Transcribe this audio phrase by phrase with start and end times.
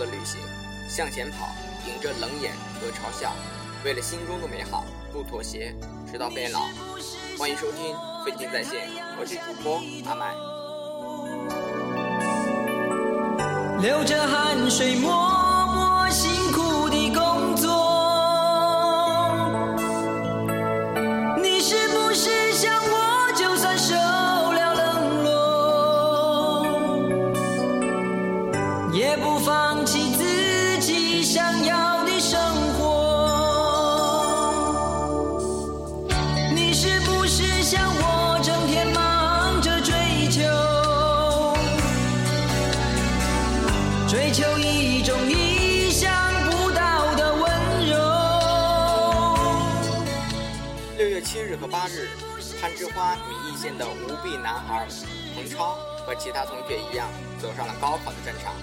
[0.00, 0.40] 的旅行，
[0.88, 1.50] 向前跑，
[1.86, 3.34] 迎着冷眼和嘲笑，
[3.84, 5.74] 为了心中的美好不妥协，
[6.10, 6.60] 直到变老。
[7.38, 7.94] 欢迎收听
[8.24, 8.88] 《飞行在线》，
[9.20, 10.34] 我是主播阿麦。
[13.82, 15.12] 流着汗水，默
[15.66, 16.39] 默辛
[36.70, 39.92] 你是不是像我，整天忙着追
[40.30, 40.38] 求？
[44.06, 46.14] 追求一种意想
[46.48, 47.42] 不到的温
[47.90, 47.98] 柔。
[50.96, 52.08] 六月七日和八日，
[52.60, 54.86] 攀枝花米易县的无臂男孩
[55.34, 57.08] 彭超和其他同学一样，
[57.42, 58.54] 走上了高考的战场。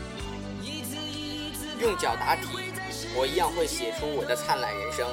[1.82, 2.72] 用脚答题，
[3.18, 5.06] 我一样会写出我的灿烂人生。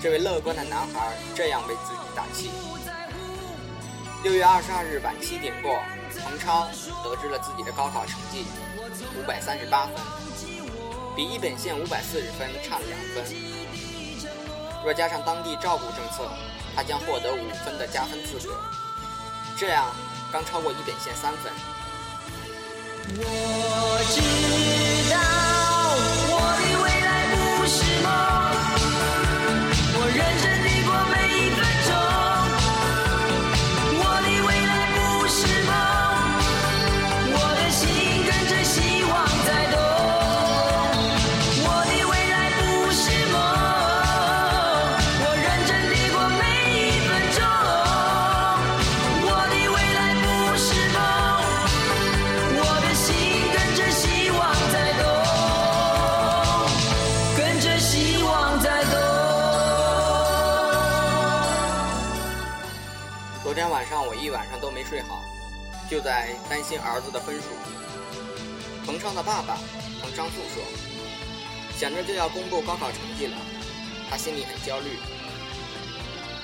[0.00, 2.50] 这位乐观的男孩这样为自己打气。
[4.22, 5.80] 六月二十二日晚七点过，
[6.22, 6.66] 彭超
[7.02, 8.44] 得知了自己的高考成绩，
[9.18, 9.94] 五百三十八分，
[11.14, 13.24] 比一本线五百四十分差了两分。
[14.84, 16.28] 若加上当地照顾政策，
[16.74, 18.54] 他将获得五分的加分资格，
[19.56, 19.86] 这样
[20.32, 21.52] 刚超过一本线三分。
[23.18, 24.75] 我知
[63.56, 65.24] 昨天晚上我一晚上都没睡好，
[65.88, 67.44] 就在担心儿子的分数。
[68.84, 69.56] 彭超的爸爸
[69.98, 70.62] 彭昌富说，
[71.74, 73.36] 想着就要公布高考成绩了，
[74.10, 74.98] 他心里很焦虑。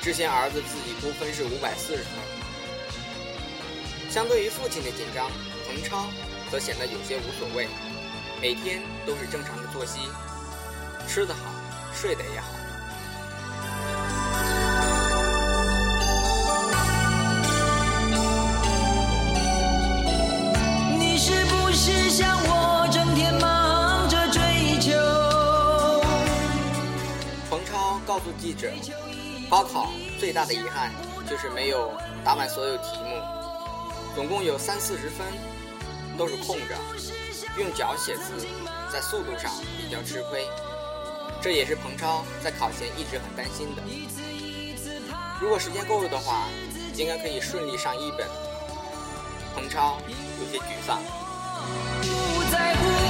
[0.00, 2.12] 之前儿子自己估分是五百四十分，
[4.10, 5.30] 相对于父亲的紧张，
[5.68, 6.06] 彭超
[6.50, 7.68] 则显得有些无所谓，
[8.40, 10.08] 每天都是正常的作息，
[11.06, 11.52] 吃得好，
[11.92, 12.48] 睡得也好。
[28.12, 28.70] 告诉记者，
[29.48, 29.88] 高考
[30.20, 30.92] 最大的遗憾
[31.26, 31.90] 就是没有
[32.22, 33.16] 答满所有题目，
[34.14, 35.26] 总共有三四十分
[36.18, 36.76] 都是空着，
[37.56, 38.46] 用脚写字，
[38.92, 40.46] 在速度上比较吃亏，
[41.40, 43.82] 这也是彭超在考前一直很担心的。
[45.40, 46.48] 如果时间够了的话，
[46.94, 48.28] 应该可以顺利上一本。
[49.54, 49.96] 彭超
[50.38, 51.00] 有些沮丧。
[51.64, 53.01] 不在乎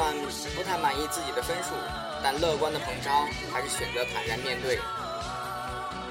[0.00, 1.74] 未来尽管不太满意自己的分数，
[2.22, 4.78] 但乐观的彭超还是选择坦然面对。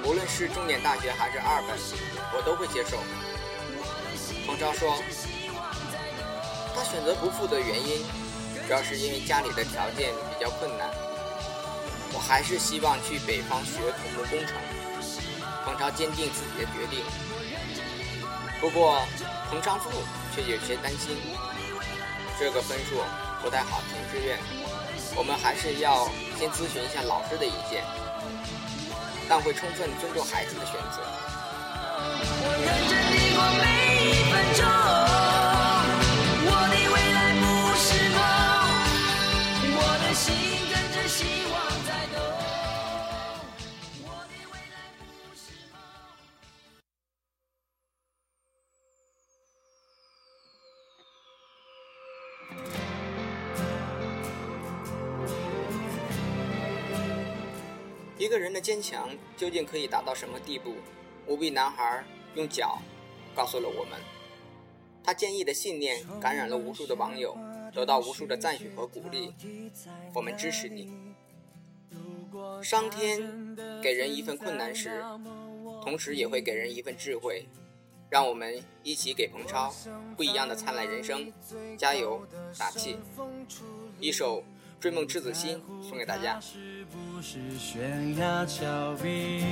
[0.04, 1.76] 无论是重点大学还是二本，
[2.34, 2.98] 我都会接受。
[4.46, 4.96] 彭超说，
[6.76, 8.06] 他选择不复的原因，
[8.68, 10.88] 主要是因为家里的条件比较困难。
[12.14, 14.56] 我还是希望去北方学土木工程。
[15.66, 17.04] 彭超坚定自己的决定。
[18.62, 19.02] 不过，
[19.50, 19.90] 彭昌富
[20.34, 21.18] 却有些担心，
[22.40, 23.02] 这个分数
[23.42, 24.38] 不太好填志愿，
[25.16, 26.08] 我们还是要
[26.38, 27.84] 先咨询一下老师的意见，
[29.28, 31.02] 但会充分尊重孩子的选择。
[32.42, 32.94] 我认真
[33.34, 33.64] 过每
[34.06, 34.64] 一分钟，
[58.20, 60.76] 一个人的坚强究竟可以达到什么地步？
[61.26, 62.04] 无臂男孩
[62.36, 62.78] 用脚
[63.34, 63.98] 告诉了我们，
[65.02, 67.38] 他坚毅的信念感染了无数的网友，
[67.74, 69.34] 得到无数的赞许和鼓励。
[70.14, 70.92] 我们支持你。
[72.62, 75.02] 上天给人一份困难时，
[75.82, 77.48] 同时也会给人一份智慧。
[78.10, 79.74] 让我们一起给彭超
[80.18, 81.32] 不一样的灿烂人生
[81.78, 82.28] 加油
[82.58, 82.98] 打气！
[84.00, 84.42] 一首
[84.80, 86.40] 《追梦赤子心》送给大家。
[86.40, 89.44] 是不是悬崖峭壁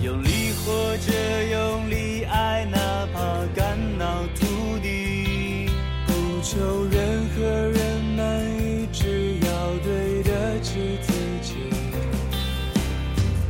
[0.00, 1.12] 用力活着，
[1.50, 2.78] 用力爱，哪
[3.12, 5.68] 怕肝脑涂地，
[6.06, 11.12] 不求任何人满意，只要对得起自
[11.42, 11.54] 己。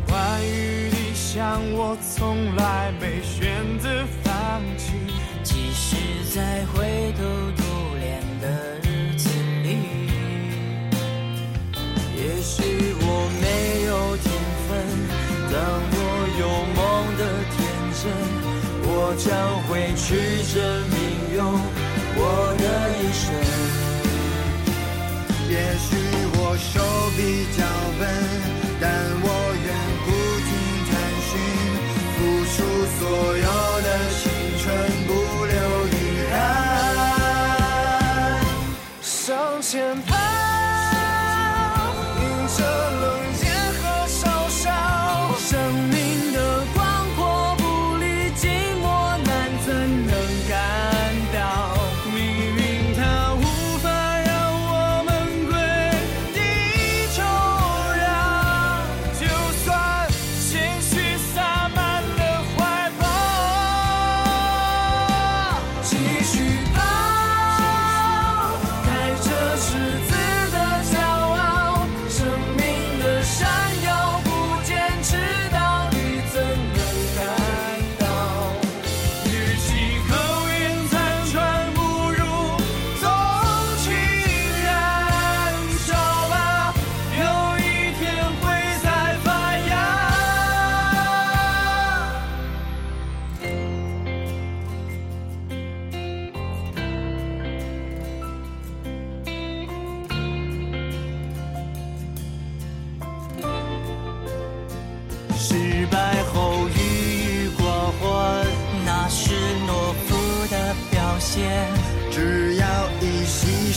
[0.08, 4.94] 关于理想，我从来没选择放弃，
[5.44, 5.96] 即使
[6.34, 7.49] 在灰头
[19.12, 19.26] 我将
[19.66, 20.06] 会去
[20.54, 20.94] 证明
[21.34, 21.42] 用
[22.14, 22.22] 我
[22.62, 22.64] 的
[22.94, 23.26] 一生。
[25.50, 25.52] 也
[25.82, 25.88] 许
[26.38, 26.70] 我手
[27.16, 27.18] 比
[27.58, 27.58] 较
[27.98, 28.00] 笨，
[28.80, 28.86] 但
[29.20, 29.26] 我
[29.66, 29.68] 愿
[30.06, 30.08] 不
[30.46, 30.48] 停
[30.86, 30.94] 探
[31.26, 31.28] 寻，
[32.14, 32.18] 付
[32.54, 32.56] 出
[33.00, 33.02] 所
[33.36, 33.46] 有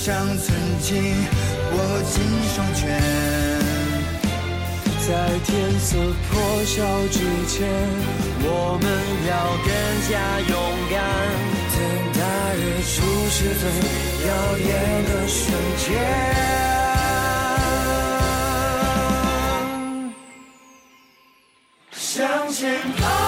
[0.04, 0.52] 息尚存，
[0.82, 0.92] 紧
[1.72, 1.78] 握
[2.12, 2.14] 紧
[2.54, 2.82] 双拳，
[5.08, 5.10] 在
[5.46, 5.96] 天色
[6.30, 6.32] 破
[6.66, 6.76] 晓
[7.08, 7.16] 之
[7.48, 7.56] 前，
[8.42, 8.86] 我们
[9.30, 9.32] 要
[9.64, 9.72] 更
[10.10, 10.12] 加
[10.50, 10.52] 勇
[10.92, 10.94] 敢。
[11.72, 11.78] 等
[12.20, 12.20] 待
[12.58, 12.92] 日出
[13.30, 13.64] 是最
[14.28, 14.68] 耀眼
[15.06, 15.42] 的瞬
[15.78, 15.88] 间，
[21.94, 22.62] 向前
[23.00, 23.23] 跑。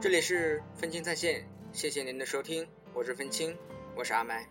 [0.00, 3.54] 这里是分青在线，谢谢您的收听，我是分青，
[3.94, 4.48] 我是阿麦。